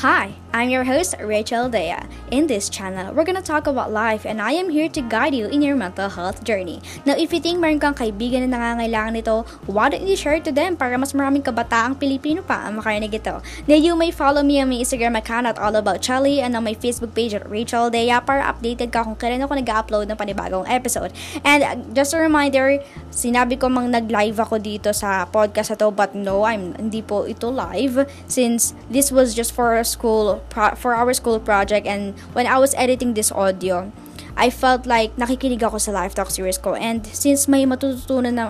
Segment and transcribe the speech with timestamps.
[0.00, 2.00] Hi, I'm your host, Rachel Dea.
[2.32, 5.52] In this channel, we're gonna talk about life and I am here to guide you
[5.52, 6.80] in your mental health journey.
[7.04, 10.48] Now, if you think meron kang kaibigan na nangangailangan nito, why don't you share to
[10.48, 13.44] them para mas maraming kabataang Pilipino pa ang makarinig ito.
[13.68, 16.64] Now, you may follow me on my Instagram account at All About Charlie and on
[16.64, 20.64] my Facebook page at Rachel Dea para updated ka kung kailan ako nag-upload ng panibagong
[20.72, 21.12] episode.
[21.44, 22.80] And uh, just a reminder,
[23.12, 27.52] sinabi ko mang nag-live ako dito sa podcast na but no, I'm hindi po ito
[27.52, 32.58] live since this was just for school pro- for our school project and when I
[32.58, 33.90] was editing this audio
[34.36, 38.46] I felt like nakikinig ako sa live talk series ko and since may matututunan na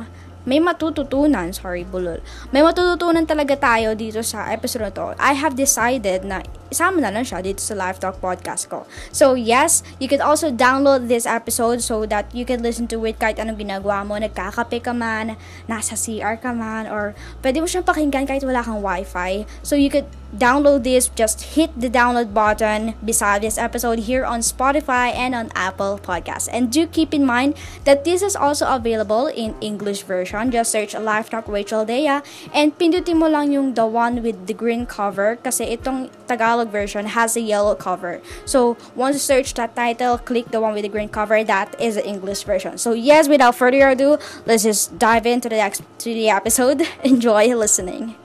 [0.46, 2.22] may matututunan, sorry, bulol.
[2.54, 5.06] May matututunan talaga tayo dito sa episode na to.
[5.18, 8.84] I have decided na isama na lang siya dito sa Live Talk podcast ko.
[9.12, 13.18] So, yes, you can also download this episode so that you can listen to it
[13.18, 14.18] kahit anong ginagawa mo.
[14.18, 15.38] Nagkakape ka man,
[15.70, 19.46] nasa CR ka man, or pwede mo siyang pakinggan kahit wala kang wifi.
[19.62, 24.40] So, you could download this, just hit the download button beside this episode here on
[24.40, 26.48] Spotify and on Apple Podcasts.
[26.50, 27.54] And do keep in mind
[27.84, 30.50] that this is also available in English version.
[30.50, 32.20] Just search Live Talk Rachel Dea
[32.52, 37.06] and pindutin mo lang yung the one with the green cover kasi itong Tagalog version
[37.06, 38.20] has a yellow cover.
[38.44, 41.44] So, once you search that title, click the one with the green cover.
[41.44, 42.78] That is the English version.
[42.78, 46.82] So, yes, without further ado, let's just dive into the, ex- to the episode.
[47.04, 48.16] Enjoy listening.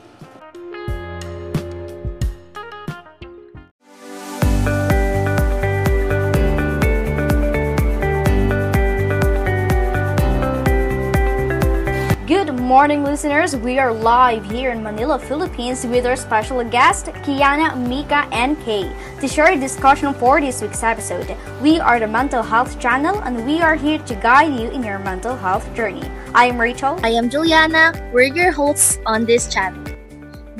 [12.82, 13.56] Morning, listeners.
[13.56, 18.92] We are live here in Manila, Philippines, with our special guest, Kiana, Mika, and Kay,
[19.20, 21.38] to share a discussion for this week's episode.
[21.62, 24.98] We are the Mental Health Channel, and we are here to guide you in your
[24.98, 26.10] mental health journey.
[26.34, 27.00] I am Rachel.
[27.04, 27.94] I am Juliana.
[28.12, 29.91] We're your hosts on this channel.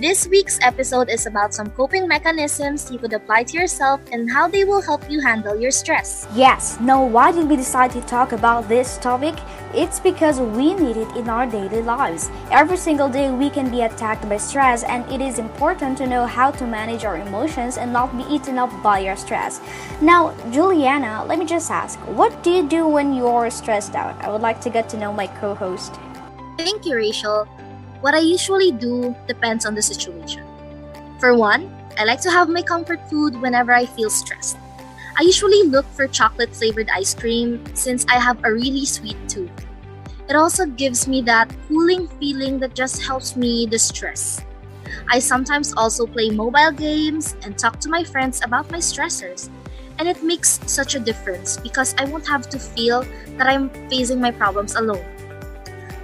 [0.02, 4.48] This week's episode is about some coping mechanisms you could apply to yourself and how
[4.48, 6.26] they will help you handle your stress.
[6.34, 9.36] Yes, now why did we decide to talk about this topic?
[9.76, 12.32] It's because we need it in our daily lives.
[12.50, 16.26] Every single day we can be attacked by stress and it is important to know
[16.26, 19.62] how to manage our emotions and not be eaten up by our stress.
[20.02, 24.20] Now, Juliana, let me just ask, what do you do when you're stressed out?
[24.26, 25.94] I would like to get to know my co-host.
[26.58, 27.48] Thank you, Rachel.
[28.02, 30.44] What I usually do depends on the situation.
[31.20, 34.58] For one, I like to have my comfort food whenever I feel stressed.
[35.20, 39.52] I usually look for chocolate flavored ice cream since I have a really sweet tooth.
[40.28, 44.42] It also gives me that cooling feeling that just helps me distress.
[45.10, 49.50] I sometimes also play mobile games and talk to my friends about my stressors.
[50.00, 53.06] And it makes such a difference because I won't have to feel
[53.38, 55.06] that I'm facing my problems alone.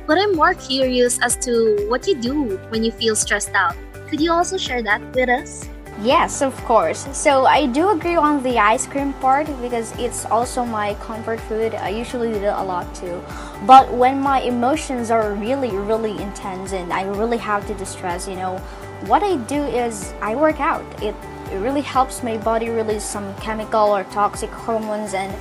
[0.08, 3.76] But I'm more curious as to what you do when you feel stressed out.
[4.10, 5.68] Could you also share that with us?
[6.02, 7.08] Yes, of course.
[7.12, 11.76] So I do agree on the ice cream part because it's also my comfort food.
[11.76, 13.22] I usually do a lot too.
[13.66, 18.36] But when my emotions are really, really intense and I really have to distress, you
[18.36, 18.60] know,
[19.08, 20.86] what I do is I work out.
[21.04, 21.16] It,
[21.52, 25.34] it really helps my body release some chemical or toxic hormones and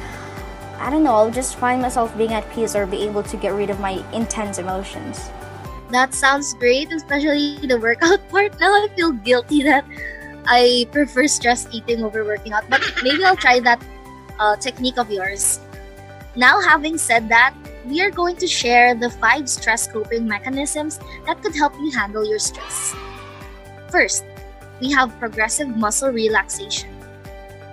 [0.78, 3.54] I don't know, I'll just find myself being at peace or be able to get
[3.54, 5.30] rid of my intense emotions.
[5.90, 8.58] That sounds great, especially the workout part.
[8.60, 9.84] Now I feel guilty that
[10.46, 13.82] I prefer stress eating over working out, but maybe I'll try that
[14.38, 15.60] uh, technique of yours.
[16.36, 17.54] Now, having said that,
[17.86, 22.28] we are going to share the five stress coping mechanisms that could help you handle
[22.28, 22.94] your stress.
[23.90, 24.24] First,
[24.80, 26.90] we have progressive muscle relaxation.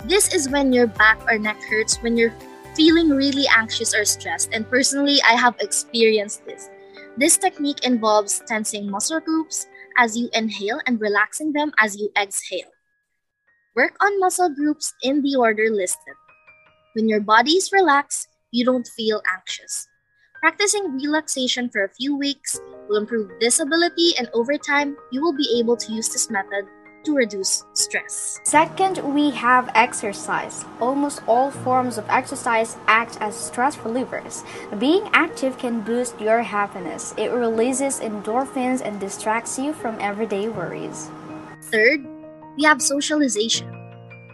[0.05, 2.33] This is when your back or neck hurts when you're
[2.75, 6.69] feeling really anxious or stressed, and personally, I have experienced this.
[7.17, 9.67] This technique involves tensing muscle groups
[9.97, 12.71] as you inhale and relaxing them as you exhale.
[13.75, 16.15] Work on muscle groups in the order listed.
[16.93, 19.87] When your body is relaxed, you don't feel anxious.
[20.41, 22.59] Practicing relaxation for a few weeks
[22.89, 26.65] will improve this ability, and over time, you will be able to use this method
[27.05, 28.39] to reduce stress.
[28.43, 30.65] Second, we have exercise.
[30.79, 34.43] Almost all forms of exercise act as stress relievers.
[34.79, 37.13] Being active can boost your happiness.
[37.17, 41.09] It releases endorphins and distracts you from everyday worries.
[41.71, 42.05] Third,
[42.57, 43.69] we have socialization.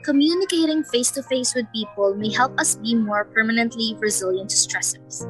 [0.04, 5.28] Communicating face to face with people may help us be more permanently resilient to stressors.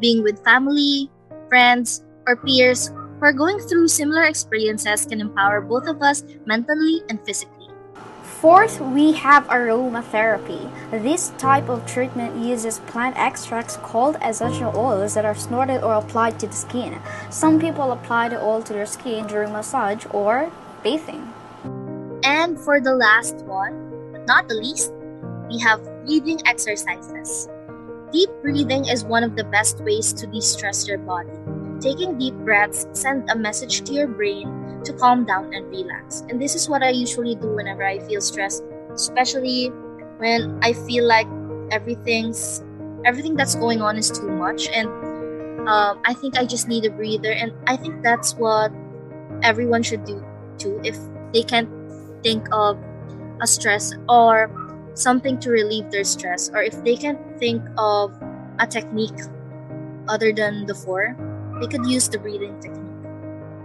[0.00, 1.10] Being with family,
[1.48, 2.90] friends, or peers
[3.22, 7.68] who are going through similar experiences can empower both of us mentally and physically.
[8.24, 10.68] Fourth, we have aromatherapy.
[10.90, 16.40] This type of treatment uses plant extracts called essential oils that are snorted or applied
[16.40, 16.98] to the skin.
[17.30, 20.50] Some people apply the oil to their skin during massage or
[20.82, 21.32] bathing.
[22.24, 24.92] And for the last one, but not the least,
[25.48, 27.48] we have breathing exercises.
[28.10, 31.30] Deep breathing is one of the best ways to de stress your body.
[31.82, 34.46] Taking deep breaths send a message to your brain
[34.84, 36.20] to calm down and relax.
[36.28, 38.62] And this is what I usually do whenever I feel stressed,
[38.94, 39.66] especially
[40.18, 41.26] when I feel like
[41.72, 42.62] everything's
[43.04, 44.68] everything that's going on is too much.
[44.68, 44.86] And
[45.66, 47.32] um, I think I just need a breather.
[47.32, 48.70] And I think that's what
[49.42, 50.24] everyone should do
[50.58, 50.96] too if
[51.34, 51.68] they can't
[52.22, 52.78] think of
[53.40, 54.46] a stress or
[54.94, 58.14] something to relieve their stress or if they can't think of
[58.60, 59.18] a technique
[60.06, 61.16] other than the four
[61.62, 62.92] they could use the breathing technique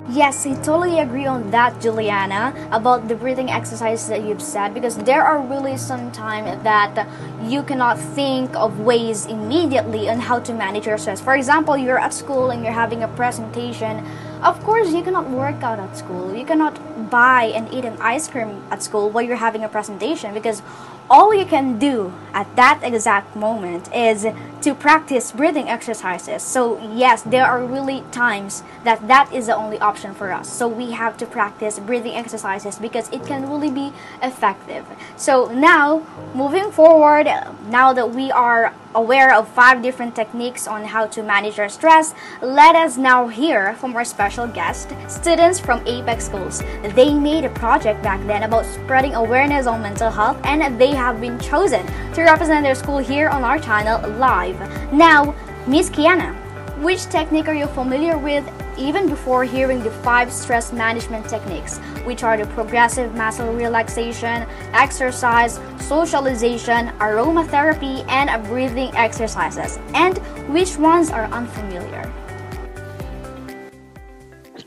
[0.09, 4.95] Yes, I totally agree on that, Juliana, about the breathing exercises that you've said because
[4.95, 7.05] there are really some time that
[7.43, 11.19] you cannot think of ways immediately on how to manage your stress.
[11.19, 13.99] For example, you're at school and you're having a presentation.
[14.41, 16.33] Of course, you cannot work out at school.
[16.33, 16.79] You cannot
[17.09, 20.61] buy and eat an ice cream at school while you're having a presentation because
[21.09, 24.25] all you can do at that exact moment is
[24.61, 26.43] to practice breathing exercises.
[26.43, 30.51] So, yes, there are really times that that is the only option for us.
[30.51, 34.85] So, we have to practice breathing exercises because it can really be effective.
[35.15, 37.27] So, now moving forward,
[37.69, 42.15] now that we are aware of five different techniques on how to manage our stress,
[42.41, 46.63] let us now hear from our special guest, students from Apex Schools.
[46.95, 51.21] They made a project back then about spreading awareness on mental health and they have
[51.21, 54.57] been chosen to represent their school here on our channel live.
[54.91, 55.33] Now,
[55.65, 56.35] Miss Kiana,
[56.81, 58.43] which technique are you familiar with
[58.77, 65.59] even before hearing the five stress management techniques, which are the progressive muscle relaxation, exercise,
[65.79, 70.19] socialization, aromatherapy, and breathing exercises, and
[70.53, 72.11] which ones are unfamiliar?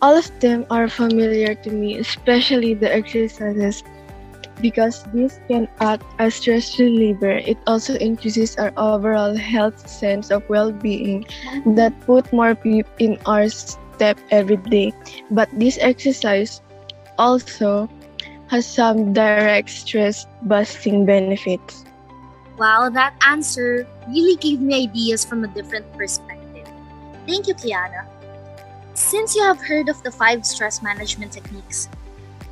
[0.03, 3.85] All of them are familiar to me, especially the exercises
[4.61, 7.41] because this can act as stress reliever.
[7.43, 11.27] It also increases our overall health sense of well-being
[11.75, 14.93] that put more pep in our step every day.
[15.31, 16.61] But this exercise
[17.19, 17.89] also
[18.49, 21.85] has some direct stress busting benefits.
[22.59, 26.69] Wow, that answer really gave me ideas from a different perspective.
[27.27, 28.07] Thank you, Kiana.
[28.95, 31.89] Since you have heard of the five stress management techniques,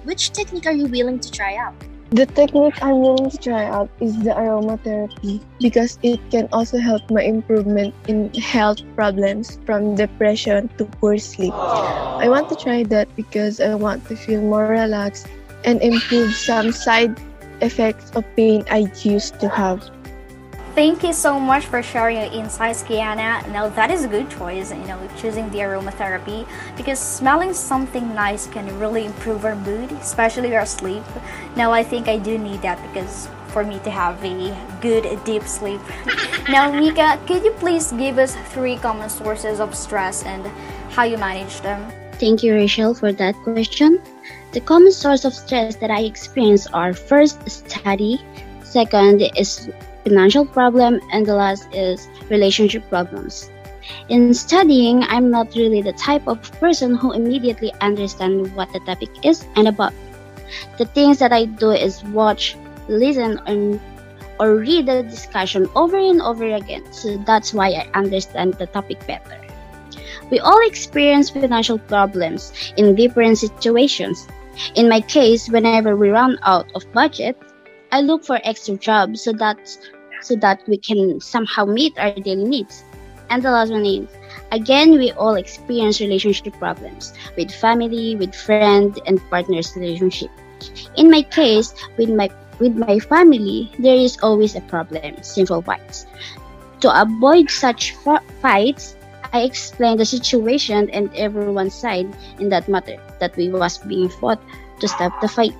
[0.04, 1.74] which technique are you willing to try out?
[2.10, 7.04] The technique I'm willing to try out is the aromatherapy because it can also help
[7.10, 11.52] my improvement in health problems from depression to poor sleep.
[11.52, 15.28] I want to try that because I want to feel more relaxed
[15.64, 17.20] and improve some side
[17.60, 19.84] effects of pain I used to have.
[20.78, 23.42] Thank you so much for sharing your insights, Kiana.
[23.50, 26.46] Now that is a good choice, you know, choosing the aromatherapy
[26.76, 31.02] because smelling something nice can really improve our mood, especially our sleep.
[31.56, 35.42] Now I think I do need that because for me to have a good deep
[35.50, 35.80] sleep.
[36.48, 40.46] now, Mika, could you please give us three common sources of stress and
[40.94, 41.90] how you manage them?
[42.22, 43.98] Thank you, Rachel, for that question.
[44.52, 48.22] The common source of stress that I experience are first study,
[48.62, 49.68] second is
[50.08, 53.50] financial problem, and the last is relationship problems.
[54.08, 59.08] In studying, I'm not really the type of person who immediately understand what the topic
[59.24, 59.92] is and about.
[60.78, 62.56] The things that I do is watch,
[62.88, 63.80] listen, and
[64.40, 66.84] or read the discussion over and over again.
[66.92, 69.40] So that's why I understand the topic better.
[70.30, 74.28] We all experience financial problems in different situations.
[74.74, 77.36] In my case, whenever we run out of budget,
[77.90, 79.58] I look for extra jobs so that
[80.20, 82.84] so that we can somehow meet our daily needs.
[83.30, 84.08] And the last one is
[84.52, 90.30] again we all experience relationship problems with family, with friend and partners relationship.
[90.96, 96.06] In my case, with my with my family, there is always a problem, simple fights.
[96.80, 97.94] To avoid such
[98.42, 98.96] fights,
[99.32, 102.08] I explain the situation and everyone's side
[102.38, 104.40] in that matter that we was being fought
[104.80, 105.54] to stop the fight.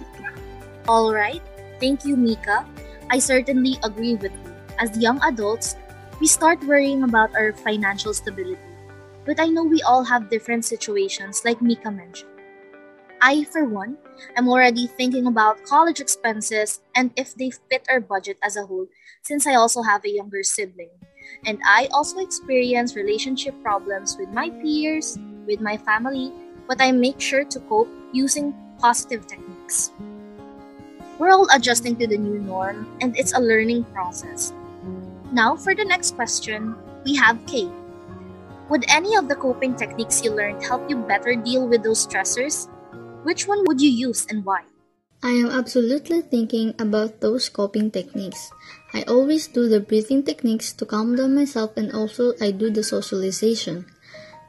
[0.88, 1.42] All right.
[1.80, 2.64] Thank you, Mika.
[3.10, 4.32] I certainly agree with.
[4.78, 5.76] As young adults,
[6.20, 8.62] we start worrying about our financial stability.
[9.26, 12.30] But I know we all have different situations, like Mika mentioned.
[13.20, 13.99] I, for one,
[14.37, 18.87] am already thinking about college expenses and if they fit our budget as a whole,
[19.23, 20.90] since I also have a younger sibling.
[21.44, 26.32] And I also experience relationship problems with my peers, with my family,
[26.68, 29.90] but I make sure to cope using positive techniques.
[31.18, 34.52] We're all adjusting to the new norm, and it's a learning process.
[35.32, 37.70] Now, for the next question, we have Kate.
[38.70, 42.68] Would any of the coping techniques you learned help you better deal with those stressors?
[43.25, 44.64] Which one would you use and why?
[45.23, 48.52] I am absolutely thinking about those coping techniques.
[48.94, 52.85] I always do the breathing techniques to calm down myself and also I do the
[52.85, 53.87] socialization.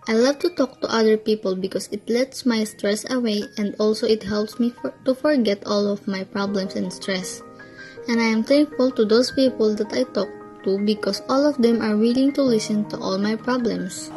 [0.08, 4.08] I love to talk to other people because it lets my stress away and also
[4.08, 7.42] it helps me for, to forget all of my problems and stress.
[8.08, 10.30] And I am thankful to those people that I talk
[10.64, 14.12] to because all of them are willing to listen to all my problems.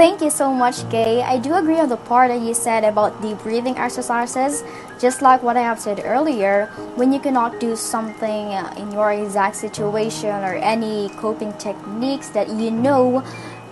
[0.00, 1.20] Thank you so much, Kay.
[1.20, 4.64] I do agree on the part that you said about the breathing exercises.
[4.98, 9.56] Just like what I have said earlier, when you cannot do something in your exact
[9.56, 13.20] situation or any coping techniques that you know,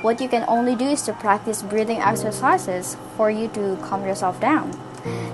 [0.03, 4.39] what you can only do is to practice breathing exercises for you to calm yourself
[4.39, 4.77] down.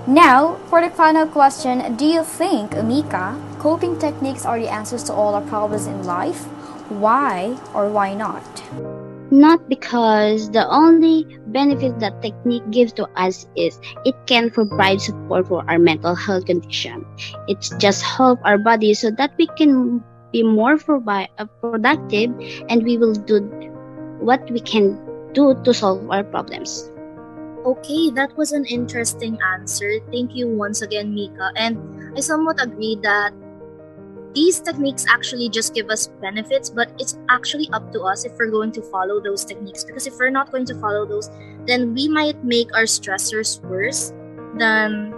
[0.06, 5.12] Now, for the final question, do you think, Mika, coping techniques are the answers to
[5.12, 6.46] all our problems in life?
[7.00, 8.44] Why or why not?
[9.30, 15.48] Not because the only benefit that technique gives to us is it can provide support
[15.48, 17.04] for our mental health condition.
[17.48, 22.30] It's just help our body so that we can be more uh, productive
[22.68, 23.40] and we will do
[24.20, 24.98] what we can
[25.32, 26.90] do to solve our problems.
[27.64, 29.98] Okay, that was an interesting answer.
[30.12, 31.50] Thank you once again, Mika.
[31.56, 31.74] And
[32.16, 33.32] I somewhat agree that
[34.34, 38.50] these techniques actually just give us benefits, but it's actually up to us if we're
[38.50, 39.84] going to follow those techniques.
[39.84, 41.30] Because if we're not going to follow those,
[41.66, 44.12] then we might make our stressors worse
[44.58, 45.14] than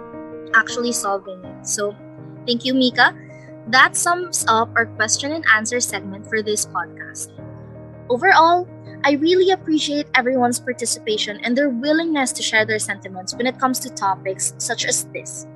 [0.53, 1.67] actually solving it.
[1.67, 1.95] So,
[2.45, 3.15] thank you, Mika.
[3.67, 7.31] That sums up our question and answer segment for this podcast.
[8.09, 8.67] Overall,
[9.03, 13.79] I really appreciate everyone's participation and their willingness to share their sentiments when it comes
[13.79, 15.47] to topics such as this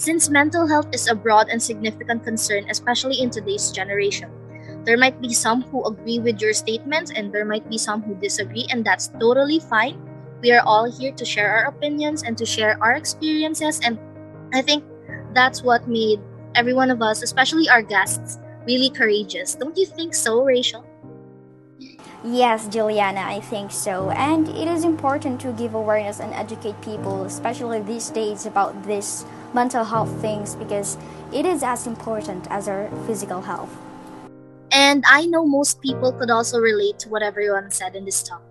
[0.00, 4.32] since mental health is a broad and significant concern, especially in today's generation.
[4.88, 8.14] There might be some who agree with your statements, and there might be some who
[8.16, 10.00] disagree, and that's totally fine.
[10.40, 14.00] We are all here to share our opinions and to share our experiences, and
[14.54, 14.84] I think
[15.34, 16.18] that's what made
[16.54, 19.54] every one of us, especially our guests, really courageous.
[19.54, 20.82] Don't you think so, Rachel?
[22.24, 24.08] Yes, Juliana, I think so.
[24.16, 29.24] And it is important to give awareness and educate people, especially these days, about this
[29.54, 30.96] mental health things because
[31.32, 33.76] it is as important as our physical health.
[34.72, 38.42] And I know most people could also relate to what everyone said in this talk.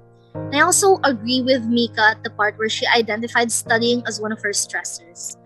[0.53, 4.41] I also agree with Mika at the part where she identified studying as one of
[4.41, 5.37] her stressors.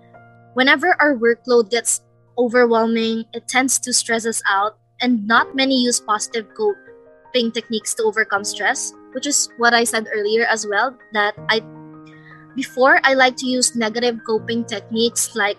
[0.53, 2.01] Whenever our workload gets
[2.37, 8.03] overwhelming, it tends to stress us out, and not many use positive coping techniques to
[8.03, 10.97] overcome stress, which is what I said earlier as well.
[11.13, 11.61] That I,
[12.55, 15.57] before, I like to use negative coping techniques like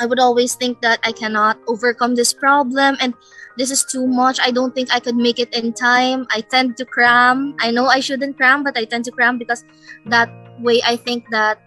[0.00, 3.14] I would always think that I cannot overcome this problem and
[3.58, 4.40] this is too much.
[4.40, 6.26] I don't think I could make it in time.
[6.30, 7.54] I tend to cram.
[7.60, 9.64] I know I shouldn't cram, but I tend to cram because
[10.06, 11.60] that way I think that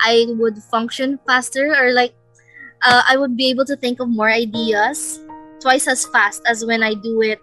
[0.00, 2.14] I would function faster or like
[2.82, 5.20] uh, I would be able to think of more ideas
[5.60, 7.40] twice as fast as when I do it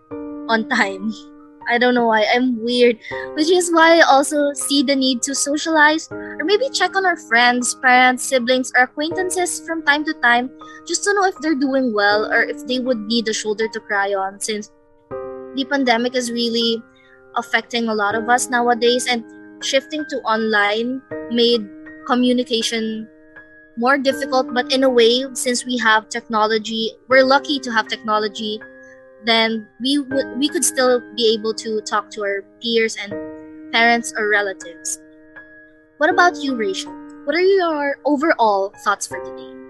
[0.49, 1.11] on time.
[1.69, 2.25] I don't know why.
[2.33, 2.97] I'm weird.
[3.35, 7.17] Which is why I also see the need to socialize or maybe check on our
[7.17, 10.49] friends, parents, siblings, or acquaintances from time to time
[10.87, 13.79] just to know if they're doing well or if they would need a shoulder to
[13.79, 14.71] cry on since
[15.55, 16.81] the pandemic is really
[17.35, 19.23] affecting a lot of us nowadays and
[19.63, 21.67] shifting to online made
[22.07, 23.07] communication
[23.77, 28.59] more difficult but in a way since we have technology we're lucky to have technology
[29.25, 33.11] then we would we could still be able to talk to our peers and
[33.71, 34.99] parents or relatives.
[35.97, 36.93] What about you, Rachel?
[37.25, 39.68] What are your overall thoughts for today?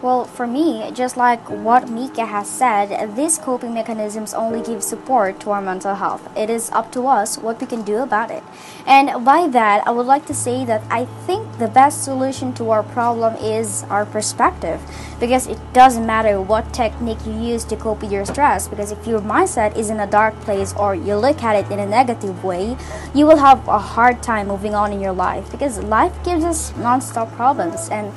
[0.00, 5.40] Well, for me, just like what Mika has said, these coping mechanisms only give support
[5.40, 6.22] to our mental health.
[6.36, 8.44] It is up to us what we can do about it.
[8.86, 12.70] And by that, I would like to say that I think the best solution to
[12.70, 14.80] our problem is our perspective.
[15.18, 19.04] Because it doesn't matter what technique you use to cope with your stress, because if
[19.04, 22.44] your mindset is in a dark place or you look at it in a negative
[22.44, 22.76] way,
[23.16, 25.50] you will have a hard time moving on in your life.
[25.50, 27.88] Because life gives us non stop problems.
[27.88, 28.12] And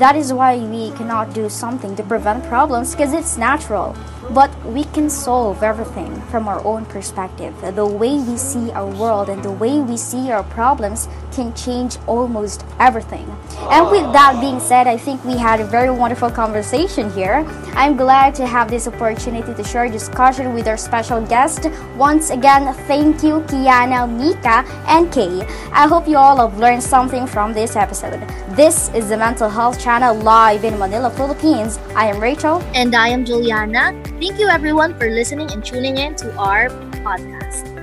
[0.00, 3.94] that is why we cannot do something to prevent problems because it's natural.
[4.34, 7.54] But we can solve everything from our own perspective.
[7.74, 11.98] The way we see our world and the way we see our problems can change
[12.06, 13.26] almost everything.
[13.70, 14.12] And with ah.
[14.12, 17.44] that being said, I think we had a very wonderful conversation here.
[17.74, 21.66] I'm glad to have this opportunity to share this discussion with our special guest.
[21.96, 25.46] Once again, thank you, Kiana, Mika, and Kay.
[25.72, 28.20] I hope you all have learned something from this episode.
[28.50, 31.78] This is the Mental Health Channel live in Manila, Philippines.
[31.94, 32.62] I am Rachel.
[32.74, 33.92] And I am Juliana.
[34.20, 36.68] Thank you everyone for listening and tuning in to our
[37.00, 37.79] podcast.